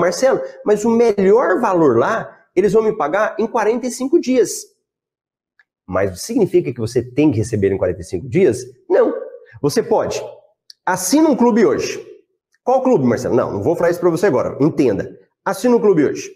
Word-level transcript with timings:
Marcelo, 0.00 0.40
mas 0.64 0.84
o 0.84 0.90
melhor 0.90 1.60
valor 1.60 1.98
lá, 1.98 2.36
eles 2.56 2.72
vão 2.72 2.82
me 2.82 2.96
pagar 2.96 3.36
em 3.38 3.46
45 3.46 4.20
dias. 4.20 4.64
Mas 5.86 6.20
significa 6.22 6.72
que 6.72 6.80
você 6.80 7.02
tem 7.02 7.30
que 7.30 7.38
receber 7.38 7.72
em 7.72 7.78
45 7.78 8.28
dias? 8.28 8.64
Não. 8.88 9.12
Você 9.60 9.82
pode. 9.82 10.22
Assina 10.86 11.28
um 11.28 11.36
clube 11.36 11.66
hoje. 11.66 12.04
Qual 12.62 12.82
clube, 12.82 13.04
Marcelo? 13.04 13.34
Não, 13.34 13.52
não 13.52 13.62
vou 13.62 13.74
falar 13.74 13.90
isso 13.90 14.00
para 14.00 14.10
você 14.10 14.26
agora. 14.26 14.56
Entenda. 14.60 15.18
Assina 15.44 15.76
um 15.76 15.80
clube 15.80 16.04
hoje. 16.04 16.30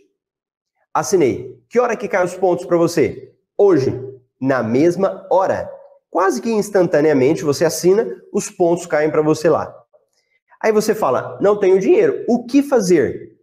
Assinei. 0.93 1.63
Que 1.69 1.79
hora 1.79 1.97
que 1.97 2.09
caem 2.09 2.25
os 2.25 2.35
pontos 2.35 2.67
para 2.67 2.77
você? 2.77 3.33
Hoje, 3.57 3.93
na 4.41 4.63
mesma 4.63 5.27
hora. 5.31 5.71
Quase 6.11 6.41
que 6.41 6.51
instantaneamente 6.51 7.43
você 7.43 7.65
assina, 7.65 8.07
os 8.33 8.51
pontos 8.51 8.87
caem 8.87 9.11
para 9.11 9.23
você 9.23 9.49
lá. 9.49 9.75
Aí 10.63 10.71
você 10.71 10.95
fala: 10.95 11.39
"Não 11.41 11.59
tenho 11.59 11.81
dinheiro. 11.81 12.25
O 12.29 12.45
que 12.45 12.63
fazer?" 12.63 13.34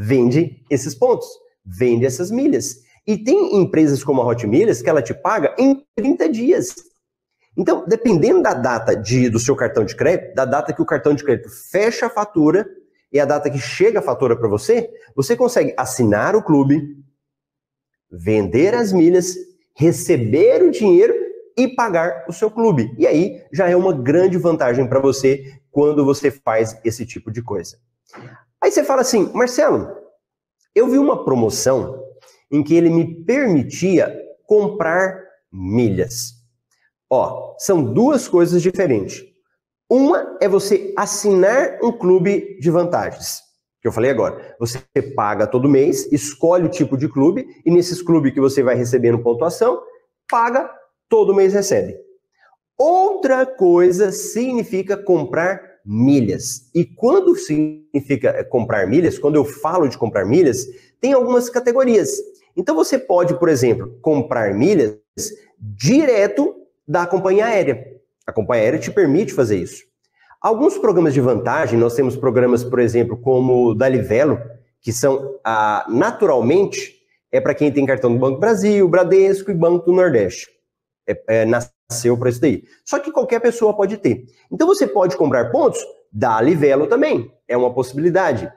Vende 0.00 0.64
esses 0.70 0.94
pontos, 0.94 1.26
vende 1.66 2.06
essas 2.06 2.30
milhas. 2.30 2.76
E 3.04 3.18
tem 3.18 3.60
empresas 3.60 4.04
como 4.04 4.22
a 4.22 4.26
Hot 4.26 4.46
Milhas 4.46 4.80
que 4.80 4.88
ela 4.88 5.02
te 5.02 5.12
paga 5.12 5.56
em 5.58 5.82
30 5.96 6.28
dias. 6.28 6.72
Então, 7.56 7.84
dependendo 7.84 8.40
da 8.40 8.54
data 8.54 8.94
de, 8.94 9.28
do 9.28 9.40
seu 9.40 9.56
cartão 9.56 9.84
de 9.84 9.96
crédito, 9.96 10.36
da 10.36 10.44
data 10.44 10.72
que 10.72 10.80
o 10.80 10.86
cartão 10.86 11.14
de 11.14 11.24
crédito 11.24 11.50
fecha 11.50 12.06
a 12.06 12.10
fatura 12.10 12.64
e 13.12 13.18
a 13.18 13.24
data 13.24 13.50
que 13.50 13.58
chega 13.58 13.98
a 13.98 14.02
fatura 14.02 14.36
para 14.36 14.46
você, 14.46 14.88
você 15.16 15.34
consegue 15.34 15.74
assinar 15.76 16.36
o 16.36 16.44
clube, 16.44 16.96
vender 18.08 18.76
as 18.76 18.92
milhas, 18.92 19.34
receber 19.74 20.62
o 20.62 20.70
dinheiro 20.70 21.12
e 21.56 21.66
pagar 21.66 22.24
o 22.28 22.32
seu 22.32 22.48
clube. 22.48 22.94
E 22.96 23.04
aí 23.04 23.42
já 23.52 23.68
é 23.68 23.74
uma 23.74 23.92
grande 23.92 24.38
vantagem 24.38 24.88
para 24.88 25.00
você 25.00 25.60
quando 25.72 26.04
você 26.04 26.30
faz 26.30 26.78
esse 26.84 27.04
tipo 27.04 27.32
de 27.32 27.42
coisa. 27.42 27.78
Aí 28.62 28.70
você 28.70 28.82
fala 28.82 29.02
assim, 29.02 29.30
Marcelo, 29.32 29.96
eu 30.74 30.88
vi 30.88 30.98
uma 30.98 31.24
promoção 31.24 32.04
em 32.50 32.62
que 32.62 32.74
ele 32.74 32.90
me 32.90 33.24
permitia 33.24 34.16
comprar 34.46 35.22
milhas. 35.52 36.34
Ó, 37.10 37.54
são 37.58 37.82
duas 37.82 38.28
coisas 38.28 38.60
diferentes. 38.62 39.22
Uma 39.88 40.36
é 40.40 40.48
você 40.48 40.92
assinar 40.96 41.78
um 41.82 41.90
clube 41.90 42.58
de 42.60 42.70
vantagens, 42.70 43.40
que 43.80 43.88
eu 43.88 43.92
falei 43.92 44.10
agora. 44.10 44.56
Você 44.60 44.80
paga 45.16 45.46
todo 45.46 45.68
mês, 45.68 46.10
escolhe 46.12 46.66
o 46.66 46.70
tipo 46.70 46.96
de 46.96 47.08
clube, 47.08 47.46
e 47.64 47.70
nesses 47.70 48.02
clubes 48.02 48.34
que 48.34 48.40
você 48.40 48.62
vai 48.62 48.74
recebendo 48.74 49.22
pontuação, 49.22 49.80
paga, 50.30 50.70
todo 51.08 51.34
mês 51.34 51.54
recebe. 51.54 51.96
Outra 52.76 53.46
coisa 53.46 54.12
significa 54.12 54.96
comprar 54.96 55.67
milhas. 55.90 56.68
E 56.74 56.84
quando 56.84 57.34
significa 57.34 58.28
é, 58.28 58.44
comprar 58.44 58.86
milhas, 58.86 59.18
quando 59.18 59.36
eu 59.36 59.44
falo 59.44 59.88
de 59.88 59.96
comprar 59.96 60.26
milhas, 60.26 60.66
tem 61.00 61.14
algumas 61.14 61.48
categorias. 61.48 62.10
Então 62.54 62.74
você 62.74 62.98
pode, 62.98 63.38
por 63.38 63.48
exemplo, 63.48 63.96
comprar 64.02 64.52
milhas 64.52 64.98
direto 65.58 66.54
da 66.86 67.06
companhia 67.06 67.46
aérea. 67.46 67.86
A 68.26 68.32
companhia 68.32 68.64
aérea 68.64 68.78
te 68.78 68.90
permite 68.90 69.32
fazer 69.32 69.56
isso. 69.56 69.84
Alguns 70.42 70.76
programas 70.76 71.14
de 71.14 71.22
vantagem, 71.22 71.78
nós 71.78 71.94
temos 71.94 72.16
programas, 72.16 72.62
por 72.62 72.80
exemplo, 72.80 73.16
como 73.16 73.68
o 73.68 73.74
da 73.74 73.88
Livelo, 73.88 74.38
que 74.82 74.92
são 74.92 75.38
ah, 75.42 75.86
naturalmente 75.88 76.98
é 77.32 77.40
para 77.40 77.54
quem 77.54 77.72
tem 77.72 77.86
cartão 77.86 78.12
do 78.12 78.18
Banco 78.18 78.38
Brasil, 78.38 78.86
Bradesco 78.88 79.50
e 79.50 79.54
Banco 79.54 79.86
do 79.86 79.92
Nordeste. 79.92 80.48
É, 81.08 81.22
é, 81.26 81.44
nasceu 81.46 82.16
para 82.18 82.28
isso 82.28 82.40
daí. 82.40 82.64
Só 82.84 82.98
que 82.98 83.10
qualquer 83.10 83.40
pessoa 83.40 83.74
pode 83.74 83.96
ter. 83.96 84.26
Então 84.52 84.66
você 84.66 84.86
pode 84.86 85.16
comprar 85.16 85.50
pontos 85.50 85.82
da 86.12 86.40
Livelo 86.40 86.86
também. 86.86 87.32
É 87.48 87.56
uma 87.56 87.72
possibilidade. 87.72 88.52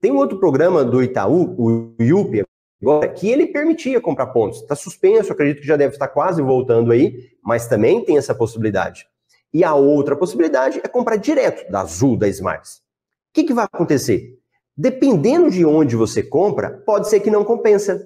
Tem 0.00 0.10
um 0.10 0.16
outro 0.16 0.40
programa 0.40 0.84
do 0.84 1.00
Itaú, 1.00 1.54
o 1.56 1.94
IUP, 2.02 2.44
agora, 2.82 3.08
que 3.08 3.30
ele 3.30 3.46
permitia 3.46 4.00
comprar 4.00 4.26
pontos. 4.26 4.60
Está 4.60 4.74
suspenso, 4.74 5.32
acredito 5.32 5.60
que 5.60 5.66
já 5.66 5.76
deve 5.76 5.94
estar 5.94 6.08
quase 6.08 6.42
voltando 6.42 6.90
aí, 6.90 7.30
mas 7.40 7.68
também 7.68 8.04
tem 8.04 8.18
essa 8.18 8.34
possibilidade. 8.34 9.06
E 9.54 9.62
a 9.62 9.74
outra 9.74 10.16
possibilidade 10.16 10.80
é 10.82 10.88
comprar 10.88 11.16
direto 11.16 11.70
da 11.70 11.82
Azul, 11.82 12.16
da 12.16 12.26
Smarts. 12.26 12.78
O 12.78 13.34
que, 13.34 13.44
que 13.44 13.54
vai 13.54 13.64
acontecer? 13.64 14.38
Dependendo 14.76 15.50
de 15.50 15.64
onde 15.64 15.94
você 15.94 16.22
compra, 16.22 16.82
pode 16.84 17.08
ser 17.08 17.20
que 17.20 17.30
não 17.30 17.44
compensa. 17.44 18.04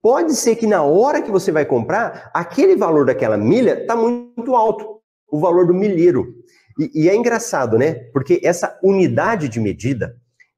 Pode 0.00 0.34
ser 0.34 0.56
que 0.56 0.66
na 0.66 0.82
hora 0.82 1.20
que 1.20 1.30
você 1.30 1.50
vai 1.50 1.64
comprar, 1.64 2.30
aquele 2.32 2.76
valor 2.76 3.06
daquela 3.06 3.36
milha 3.36 3.80
está 3.80 3.96
muito 3.96 4.54
alto, 4.54 5.00
o 5.30 5.40
valor 5.40 5.66
do 5.66 5.74
milheiro. 5.74 6.34
E, 6.78 7.04
e, 7.04 7.08
é 7.08 7.16
engraçado, 7.16 7.76
né? 7.76 7.94
Porque 8.12 8.40
essa 8.44 8.78
unidade 8.82 9.48
de 9.48 9.58
medida, 9.58 10.14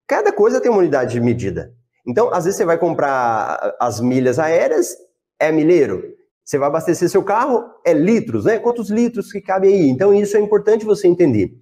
cada 0.06 0.30
coisa 0.30 0.60
tem 0.60 0.70
uma 0.70 0.80
unidade 0.80 1.12
de 1.12 1.20
medida. 1.20 1.72
Então, 2.06 2.32
às 2.32 2.44
vezes 2.44 2.58
você 2.58 2.64
vai 2.64 2.76
comprar 2.76 3.76
as 3.80 4.00
milhas 4.00 4.38
aéreas, 4.38 4.94
é 5.38 5.50
milheiro. 5.50 6.02
Você 6.44 6.58
vai 6.58 6.68
abastecer 6.68 7.08
seu 7.08 7.22
carro, 7.22 7.64
é 7.86 7.94
litros, 7.94 8.44
né? 8.44 8.58
Quantos 8.58 8.90
litros 8.90 9.32
que 9.32 9.40
cabe 9.40 9.68
aí? 9.68 9.88
Então, 9.88 10.12
isso 10.12 10.36
é 10.36 10.40
importante 10.40 10.84
você 10.84 11.08
entender. 11.08 11.52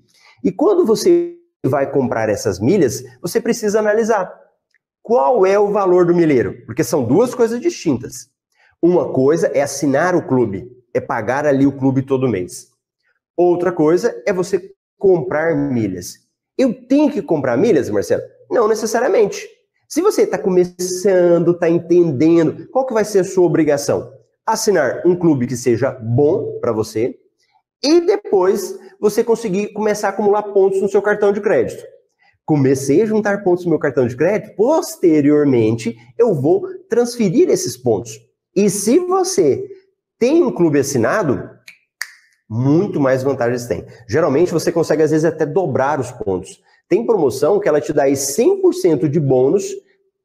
E 0.42 0.50
quando 0.50 0.84
você 0.84 1.36
vai 1.64 1.90
comprar 1.90 2.28
essas 2.28 2.58
milhas, 2.58 3.04
você 3.20 3.40
precisa 3.40 3.78
analisar 3.78 4.32
qual 5.08 5.46
é 5.46 5.58
o 5.58 5.72
valor 5.72 6.04
do 6.04 6.14
milheiro? 6.14 6.66
Porque 6.66 6.84
são 6.84 7.02
duas 7.02 7.34
coisas 7.34 7.58
distintas. 7.62 8.28
Uma 8.82 9.10
coisa 9.10 9.46
é 9.54 9.62
assinar 9.62 10.14
o 10.14 10.26
clube, 10.26 10.70
é 10.92 11.00
pagar 11.00 11.46
ali 11.46 11.66
o 11.66 11.72
clube 11.72 12.02
todo 12.02 12.28
mês. 12.28 12.68
Outra 13.34 13.72
coisa 13.72 14.22
é 14.26 14.34
você 14.34 14.70
comprar 14.98 15.56
milhas. 15.56 16.18
Eu 16.58 16.86
tenho 16.86 17.10
que 17.10 17.22
comprar 17.22 17.56
milhas, 17.56 17.88
Marcelo? 17.88 18.22
Não 18.50 18.68
necessariamente. 18.68 19.48
Se 19.88 20.02
você 20.02 20.24
está 20.24 20.36
começando, 20.36 21.52
está 21.52 21.70
entendendo, 21.70 22.68
qual 22.68 22.84
que 22.84 22.92
vai 22.92 23.06
ser 23.06 23.20
a 23.20 23.24
sua 23.24 23.46
obrigação? 23.46 24.12
Assinar 24.44 25.06
um 25.06 25.16
clube 25.16 25.46
que 25.46 25.56
seja 25.56 25.90
bom 25.90 26.58
para 26.60 26.70
você 26.70 27.18
e 27.82 28.02
depois 28.02 28.78
você 29.00 29.24
conseguir 29.24 29.72
começar 29.72 30.08
a 30.08 30.10
acumular 30.10 30.42
pontos 30.42 30.82
no 30.82 30.88
seu 30.88 31.00
cartão 31.00 31.32
de 31.32 31.40
crédito 31.40 31.82
comecei 32.48 33.02
a 33.02 33.06
juntar 33.06 33.44
pontos 33.44 33.66
no 33.66 33.70
meu 33.72 33.78
cartão 33.78 34.06
de 34.06 34.16
crédito, 34.16 34.56
posteriormente 34.56 35.94
eu 36.16 36.34
vou 36.34 36.66
transferir 36.88 37.50
esses 37.50 37.76
pontos. 37.76 38.18
E 38.56 38.70
se 38.70 38.98
você 39.00 39.68
tem 40.18 40.42
um 40.42 40.50
clube 40.50 40.78
assinado, 40.78 41.46
muito 42.48 42.98
mais 42.98 43.22
vantagens 43.22 43.66
tem. 43.66 43.84
Geralmente 44.08 44.50
você 44.50 44.72
consegue 44.72 45.02
às 45.02 45.10
vezes 45.10 45.26
até 45.26 45.44
dobrar 45.44 46.00
os 46.00 46.10
pontos. 46.10 46.62
Tem 46.88 47.04
promoção 47.04 47.60
que 47.60 47.68
ela 47.68 47.82
te 47.82 47.92
dá 47.92 48.04
aí 48.04 48.14
100% 48.14 49.08
de 49.10 49.20
bônus 49.20 49.66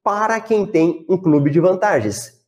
para 0.01 0.39
quem 0.39 0.65
tem 0.65 1.05
um 1.09 1.17
clube 1.17 1.49
de 1.49 1.59
vantagens. 1.59 2.39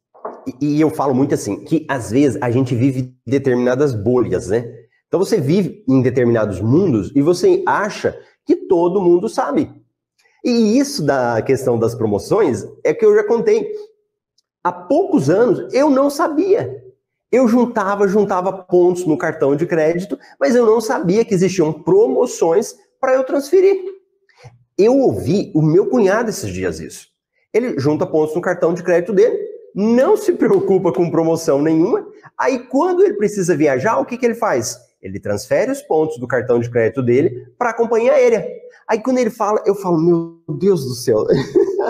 E, 0.61 0.77
e 0.77 0.81
eu 0.81 0.89
falo 0.89 1.13
muito 1.13 1.35
assim, 1.35 1.65
que 1.65 1.85
às 1.89 2.11
vezes 2.11 2.41
a 2.41 2.49
gente 2.49 2.73
vive 2.73 3.13
determinadas 3.27 3.93
bolhas, 3.93 4.47
né? 4.47 4.73
Então 5.09 5.19
você 5.19 5.39
vive 5.39 5.83
em 5.85 6.01
determinados 6.01 6.61
mundos 6.61 7.11
e 7.13 7.21
você 7.21 7.61
acha 7.65 8.17
que 8.45 8.55
todo 8.55 9.01
mundo 9.01 9.27
sabe. 9.27 9.71
E 10.43 10.77
isso 10.77 11.03
da 11.03 11.41
questão 11.41 11.79
das 11.79 11.95
promoções 11.95 12.65
é 12.83 12.93
que 12.93 13.03
eu 13.03 13.15
já 13.15 13.23
contei. 13.23 13.67
Há 14.63 14.71
poucos 14.71 15.29
anos 15.29 15.73
eu 15.73 15.89
não 15.89 16.09
sabia. 16.09 16.83
Eu 17.31 17.47
juntava, 17.47 18.07
juntava 18.07 18.53
pontos 18.53 19.05
no 19.05 19.17
cartão 19.17 19.55
de 19.55 19.65
crédito, 19.65 20.17
mas 20.39 20.55
eu 20.55 20.65
não 20.65 20.79
sabia 20.79 21.25
que 21.25 21.33
existiam 21.33 21.73
promoções 21.73 22.75
para 22.99 23.15
eu 23.15 23.23
transferir. 23.23 23.75
Eu 24.77 24.97
ouvi 24.97 25.51
o 25.55 25.61
meu 25.61 25.87
cunhado 25.87 26.29
esses 26.29 26.49
dias 26.49 26.79
isso. 26.79 27.07
Ele 27.51 27.79
junta 27.79 28.05
pontos 28.05 28.35
no 28.35 28.41
cartão 28.41 28.73
de 28.73 28.83
crédito 28.83 29.13
dele, 29.13 29.37
não 29.73 30.15
se 30.15 30.33
preocupa 30.33 30.93
com 30.93 31.09
promoção 31.09 31.61
nenhuma. 31.61 32.05
Aí, 32.37 32.59
quando 32.59 33.01
ele 33.01 33.15
precisa 33.15 33.55
viajar, 33.55 33.97
o 33.97 34.05
que, 34.05 34.17
que 34.17 34.25
ele 34.25 34.35
faz? 34.35 34.77
Ele 35.05 35.19
transfere 35.19 35.71
os 35.71 35.83
pontos 35.83 36.17
do 36.17 36.27
cartão 36.27 36.59
de 36.59 36.67
crédito 36.67 37.03
dele 37.03 37.45
para 37.59 37.69
a 37.69 37.73
companhia 37.75 38.13
aérea. 38.13 38.43
Aí 38.87 38.99
quando 38.99 39.19
ele 39.19 39.29
fala, 39.29 39.61
eu 39.63 39.75
falo, 39.75 39.99
meu 39.99 40.57
Deus 40.57 40.83
do 40.83 40.95
céu, 40.95 41.27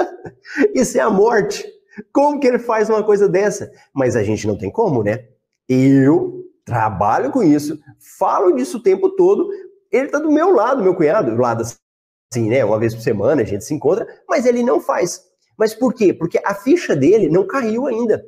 isso 0.75 0.97
é 0.97 1.01
a 1.01 1.09
morte. 1.09 1.65
Como 2.11 2.41
que 2.41 2.45
ele 2.45 2.59
faz 2.59 2.89
uma 2.89 3.01
coisa 3.05 3.29
dessa? 3.29 3.71
Mas 3.93 4.17
a 4.17 4.23
gente 4.23 4.45
não 4.45 4.57
tem 4.57 4.69
como, 4.69 5.01
né? 5.01 5.29
Eu 5.69 6.43
trabalho 6.65 7.31
com 7.31 7.41
isso, 7.41 7.79
falo 8.19 8.51
disso 8.51 8.79
o 8.79 8.83
tempo 8.83 9.09
todo. 9.11 9.49
Ele 9.89 10.07
está 10.07 10.19
do 10.19 10.29
meu 10.29 10.53
lado, 10.53 10.83
meu 10.83 10.93
cunhado, 10.93 11.33
do 11.33 11.41
lado 11.41 11.63
assim, 11.63 12.49
né? 12.49 12.65
Uma 12.65 12.77
vez 12.77 12.93
por 12.93 13.01
semana 13.01 13.43
a 13.43 13.45
gente 13.45 13.63
se 13.63 13.73
encontra, 13.73 14.05
mas 14.27 14.45
ele 14.45 14.61
não 14.61 14.81
faz. 14.81 15.21
Mas 15.57 15.73
por 15.73 15.93
quê? 15.93 16.13
Porque 16.13 16.37
a 16.43 16.53
ficha 16.53 16.93
dele 16.93 17.29
não 17.29 17.47
caiu 17.47 17.87
ainda. 17.87 18.21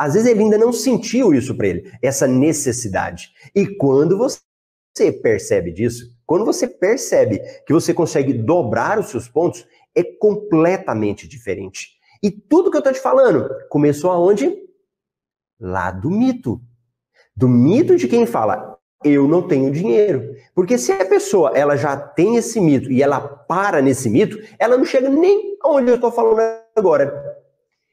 Às 0.00 0.14
vezes 0.14 0.30
ele 0.30 0.44
ainda 0.44 0.56
não 0.56 0.72
sentiu 0.72 1.34
isso 1.34 1.54
para 1.54 1.68
ele, 1.68 1.92
essa 2.00 2.26
necessidade. 2.26 3.34
E 3.54 3.66
quando 3.66 4.16
você 4.16 5.12
percebe 5.12 5.70
disso, 5.70 6.16
quando 6.24 6.46
você 6.46 6.66
percebe 6.66 7.38
que 7.66 7.72
você 7.74 7.92
consegue 7.92 8.32
dobrar 8.32 8.98
os 8.98 9.10
seus 9.10 9.28
pontos, 9.28 9.66
é 9.94 10.02
completamente 10.02 11.28
diferente. 11.28 11.98
E 12.22 12.30
tudo 12.30 12.70
que 12.70 12.78
eu 12.78 12.80
estou 12.80 12.94
te 12.94 12.98
falando 12.98 13.46
começou 13.68 14.10
aonde? 14.10 14.50
Lá 15.60 15.90
do 15.90 16.10
mito. 16.10 16.62
Do 17.36 17.46
mito 17.46 17.94
de 17.94 18.08
quem 18.08 18.24
fala, 18.24 18.78
eu 19.04 19.28
não 19.28 19.46
tenho 19.46 19.70
dinheiro. 19.70 20.34
Porque 20.54 20.78
se 20.78 20.92
a 20.92 21.04
pessoa 21.04 21.52
ela 21.54 21.76
já 21.76 21.94
tem 21.94 22.36
esse 22.36 22.58
mito 22.58 22.90
e 22.90 23.02
ela 23.02 23.20
para 23.20 23.82
nesse 23.82 24.08
mito, 24.08 24.38
ela 24.58 24.78
não 24.78 24.84
chega 24.86 25.10
nem 25.10 25.58
onde 25.62 25.90
eu 25.90 25.96
estou 25.96 26.10
falando 26.10 26.40
agora. 26.74 27.38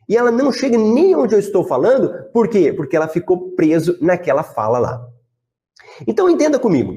E 0.08 0.16
ela 0.16 0.32
não 0.32 0.52
chega 0.52 0.78
nem 0.78 1.16
onde 1.16 1.36
eu 1.36 1.40
estou 1.40 1.64
falando, 1.64 2.12
por 2.32 2.48
quê? 2.48 2.72
Porque 2.72 2.96
ela 2.96 3.08
ficou 3.08 3.52
preso 3.52 3.98
naquela 4.02 4.44
fala 4.44 4.80
lá. 4.80 5.08
Então 6.08 6.30
entenda 6.30 6.58
comigo, 6.58 6.94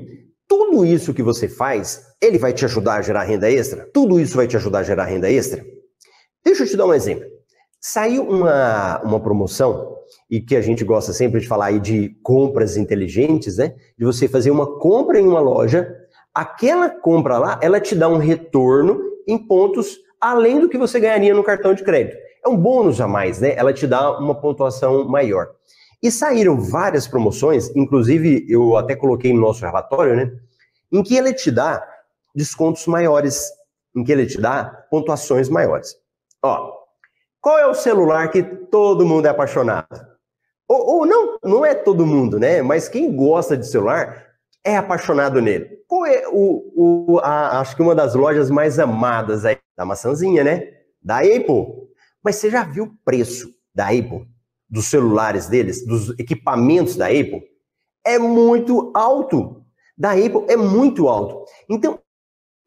tudo 0.46 0.84
isso 0.84 1.14
que 1.14 1.22
você 1.22 1.48
faz, 1.48 2.02
ele 2.20 2.38
vai 2.38 2.52
te 2.52 2.64
ajudar 2.64 2.96
a 2.96 3.02
gerar 3.02 3.24
renda 3.24 3.50
extra? 3.50 3.88
Tudo 3.92 4.20
isso 4.20 4.36
vai 4.36 4.46
te 4.46 4.56
ajudar 4.56 4.80
a 4.80 4.84
gerar 4.84 5.04
renda 5.04 5.30
extra? 5.30 5.64
Deixa 6.44 6.62
eu 6.62 6.68
te 6.68 6.76
dar 6.76 6.86
um 6.86 6.94
exemplo. 6.94 7.26
Saiu 7.80 8.28
uma, 8.28 9.00
uma 9.02 9.20
promoção, 9.20 9.90
e 10.30 10.40
que 10.40 10.56
a 10.56 10.60
gente 10.60 10.84
gosta 10.84 11.12
sempre 11.12 11.40
de 11.40 11.48
falar 11.48 11.66
aí 11.66 11.80
de 11.80 12.10
compras 12.22 12.76
inteligentes, 12.76 13.56
né? 13.56 13.74
De 13.98 14.04
você 14.04 14.28
fazer 14.28 14.50
uma 14.50 14.78
compra 14.78 15.20
em 15.20 15.26
uma 15.26 15.40
loja, 15.40 15.92
aquela 16.34 16.88
compra 16.88 17.38
lá, 17.38 17.60
ela 17.62 17.80
te 17.80 17.94
dá 17.94 18.08
um 18.08 18.18
retorno 18.18 19.00
em 19.26 19.38
pontos 19.38 19.98
além 20.20 20.60
do 20.60 20.68
que 20.68 20.78
você 20.78 21.00
ganharia 21.00 21.34
no 21.34 21.42
cartão 21.42 21.74
de 21.74 21.82
crédito. 21.82 22.16
É 22.44 22.48
um 22.48 22.56
bônus 22.56 23.00
a 23.00 23.08
mais, 23.08 23.40
né? 23.40 23.54
Ela 23.56 23.72
te 23.72 23.86
dá 23.86 24.18
uma 24.18 24.34
pontuação 24.34 25.06
maior. 25.08 25.50
E 26.02 26.10
saíram 26.10 26.58
várias 26.58 27.06
promoções, 27.06 27.74
inclusive 27.76 28.46
eu 28.48 28.76
até 28.76 28.96
coloquei 28.96 29.32
no 29.32 29.40
nosso 29.40 29.64
relatório, 29.64 30.16
né? 30.16 30.32
Em 30.90 31.02
que 31.02 31.16
ele 31.16 31.34
te 31.34 31.50
dá 31.50 31.86
descontos 32.34 32.86
maiores, 32.86 33.48
em 33.94 34.02
que 34.02 34.10
ele 34.10 34.26
te 34.26 34.40
dá 34.40 34.64
pontuações 34.90 35.48
maiores. 35.48 35.94
Ó, 36.42 36.72
qual 37.40 37.58
é 37.58 37.66
o 37.66 37.74
celular 37.74 38.30
que 38.30 38.42
todo 38.42 39.04
mundo 39.04 39.26
é 39.26 39.28
apaixonado? 39.28 40.10
Ou, 40.66 40.98
ou, 40.98 41.06
não, 41.06 41.38
não 41.42 41.66
é 41.66 41.74
todo 41.74 42.06
mundo, 42.06 42.38
né? 42.38 42.62
Mas 42.62 42.88
quem 42.88 43.14
gosta 43.14 43.56
de 43.56 43.66
celular 43.66 44.26
é 44.64 44.76
apaixonado 44.76 45.40
nele. 45.40 45.80
Qual 45.86 46.06
é 46.06 46.24
o, 46.28 47.16
o 47.16 47.18
a, 47.18 47.60
acho 47.60 47.74
que 47.74 47.82
uma 47.82 47.94
das 47.94 48.14
lojas 48.14 48.50
mais 48.50 48.78
amadas 48.78 49.44
aí 49.44 49.58
da 49.76 49.84
maçãzinha, 49.84 50.44
né? 50.44 50.68
Da 51.02 51.18
Apple. 51.18 51.89
Mas 52.22 52.36
você 52.36 52.50
já 52.50 52.64
viu 52.64 52.84
o 52.84 52.94
preço 53.04 53.48
da 53.74 53.86
Apple, 53.86 54.26
dos 54.68 54.86
celulares 54.86 55.46
deles, 55.48 55.86
dos 55.86 56.10
equipamentos 56.18 56.96
da 56.96 57.06
Apple? 57.06 57.42
É 58.04 58.18
muito 58.18 58.92
alto. 58.94 59.64
Da 59.96 60.12
Apple 60.12 60.44
é 60.48 60.56
muito 60.56 61.08
alto. 61.08 61.44
Então, 61.68 61.98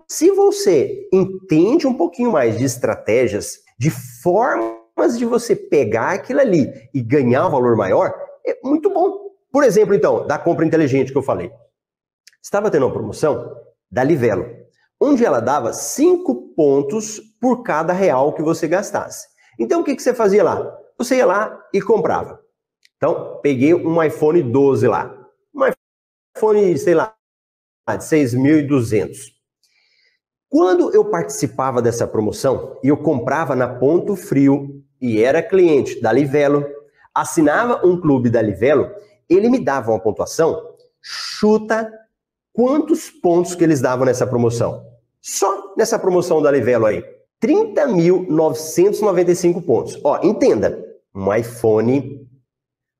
se 0.07 0.31
você 0.31 1.07
entende 1.11 1.87
um 1.87 1.93
pouquinho 1.93 2.31
mais 2.31 2.57
de 2.57 2.65
estratégias 2.65 3.59
de 3.79 3.89
formas 3.89 5.17
de 5.17 5.25
você 5.25 5.55
pegar 5.55 6.11
aquilo 6.11 6.39
ali 6.39 6.67
e 6.93 7.01
ganhar 7.01 7.47
um 7.47 7.51
valor 7.51 7.75
maior, 7.75 8.13
é 8.45 8.59
muito 8.63 8.89
bom. 8.89 9.31
Por 9.51 9.63
exemplo, 9.63 9.93
então, 9.93 10.25
da 10.27 10.37
compra 10.37 10.65
inteligente 10.65 11.11
que 11.11 11.17
eu 11.17 11.23
falei. 11.23 11.51
Estava 12.41 12.69
tendo 12.69 12.85
uma 12.85 12.93
promoção 12.93 13.55
da 13.89 14.03
Livelo, 14.03 14.45
onde 14.99 15.23
ela 15.23 15.39
dava 15.39 15.73
5 15.73 16.53
pontos 16.55 17.19
por 17.39 17.63
cada 17.63 17.93
real 17.93 18.33
que 18.33 18.41
você 18.41 18.67
gastasse. 18.67 19.27
Então, 19.59 19.81
o 19.81 19.83
que, 19.83 19.95
que 19.95 20.01
você 20.01 20.13
fazia 20.13 20.43
lá? 20.43 20.77
Você 20.97 21.17
ia 21.17 21.25
lá 21.25 21.59
e 21.73 21.81
comprava. 21.81 22.39
Então, 22.97 23.39
peguei 23.41 23.73
um 23.73 24.01
iPhone 24.01 24.41
12 24.41 24.87
lá. 24.87 25.13
Um 25.53 25.61
iPhone, 26.37 26.77
sei 26.77 26.93
lá, 26.93 27.13
de 27.89 27.97
6.200. 27.97 29.33
Quando 30.49 30.93
eu 30.93 31.05
participava 31.05 31.81
dessa 31.81 32.07
promoção 32.07 32.79
e 32.83 32.87
eu 32.87 32.97
comprava 32.97 33.55
na 33.55 33.67
Ponto 33.67 34.15
Frio 34.15 34.83
e 35.01 35.21
era 35.21 35.41
cliente 35.41 35.99
da 35.99 36.11
Livelo, 36.11 36.65
assinava 37.13 37.85
um 37.85 37.99
clube 37.99 38.29
da 38.29 38.41
Livelo, 38.41 38.89
ele 39.27 39.49
me 39.49 39.59
dava 39.59 39.91
uma 39.91 39.99
pontuação, 39.99 40.75
chuta 41.01 41.91
quantos 42.53 43.09
pontos 43.09 43.55
que 43.55 43.63
eles 43.63 43.81
davam 43.81 44.05
nessa 44.05 44.25
promoção. 44.25 44.85
Só 45.21 45.73
nessa 45.75 45.97
promoção 45.97 46.41
da 46.41 46.51
Livelo 46.51 46.85
aí. 46.85 47.03
30.995 47.43 49.65
pontos. 49.65 49.99
Ó, 50.03 50.19
entenda, 50.23 50.83
um 51.13 51.33
iPhone 51.33 52.25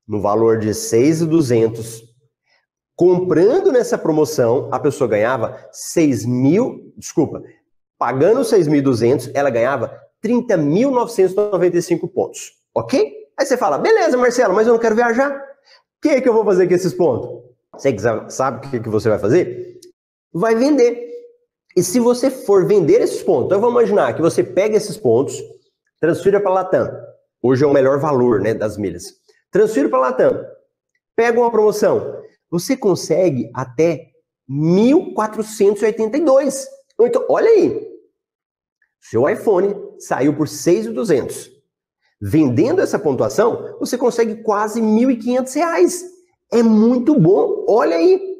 no 0.06 0.20
valor 0.20 0.58
de 0.58 0.70
6.200 0.70 2.04
Comprando 2.96 3.72
nessa 3.72 3.98
promoção, 3.98 4.68
a 4.70 4.78
pessoa 4.78 5.08
ganhava 5.08 5.58
6 5.72 6.24
mil, 6.26 6.92
desculpa, 6.96 7.42
pagando 7.98 8.42
6.200, 8.42 9.32
ela 9.34 9.50
ganhava 9.50 10.00
30.995 10.24 12.08
pontos, 12.08 12.52
ok? 12.72 13.12
Aí 13.36 13.44
você 13.44 13.56
fala, 13.56 13.78
beleza, 13.78 14.16
Marcelo, 14.16 14.54
mas 14.54 14.68
eu 14.68 14.74
não 14.74 14.80
quero 14.80 14.94
viajar. 14.94 15.32
O 15.32 16.02
que, 16.02 16.10
é 16.10 16.20
que 16.20 16.28
eu 16.28 16.32
vou 16.32 16.44
fazer 16.44 16.68
com 16.68 16.74
esses 16.74 16.94
pontos? 16.94 17.42
Você 17.76 17.96
sabe 18.28 18.64
o 18.64 18.82
que 18.82 18.88
você 18.88 19.08
vai 19.08 19.18
fazer? 19.18 19.80
Vai 20.32 20.54
vender. 20.54 21.13
E 21.76 21.82
se 21.82 21.98
você 21.98 22.30
for 22.30 22.66
vender 22.66 23.00
esses 23.00 23.22
pontos, 23.22 23.46
então 23.46 23.60
vamos 23.60 23.74
imaginar 23.74 24.14
que 24.14 24.22
você 24.22 24.44
pega 24.44 24.76
esses 24.76 24.96
pontos, 24.96 25.42
transfira 26.00 26.40
para 26.40 26.50
a 26.50 26.54
Latam. 26.54 26.88
Hoje 27.42 27.64
é 27.64 27.66
o 27.66 27.72
melhor 27.72 27.98
valor 27.98 28.40
né, 28.40 28.54
das 28.54 28.76
milhas. 28.76 29.04
Transfira 29.50 29.88
para 29.88 29.98
a 29.98 30.02
Latam. 30.02 30.44
Pega 31.16 31.40
uma 31.40 31.50
promoção 31.50 32.22
você 32.54 32.76
consegue 32.76 33.50
até 33.52 34.12
1.482. 34.48 36.66
Então, 37.00 37.26
olha 37.28 37.50
aí. 37.50 37.84
Seu 39.00 39.28
iPhone 39.28 39.74
saiu 39.98 40.36
por 40.36 40.46
6.200. 40.46 41.50
Vendendo 42.22 42.80
essa 42.80 42.96
pontuação, 42.96 43.76
você 43.80 43.98
consegue 43.98 44.36
quase 44.44 44.80
1.500 44.80 45.54
reais. 45.56 46.04
É 46.52 46.62
muito 46.62 47.18
bom. 47.18 47.64
Olha 47.68 47.96
aí. 47.96 48.36